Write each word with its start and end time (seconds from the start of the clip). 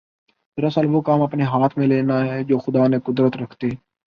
دراصل 0.57 0.85
وہ 0.85 1.01
کام 1.01 1.21
اپنے 1.21 1.43
ہاتھ 1.43 1.77
میں 1.77 1.87
لینا 1.87 2.19
ہے 2.25 2.43
جوخدا 2.43 2.87
نے 2.87 2.99
قدرت 3.03 3.37
رکھتے 3.37 3.69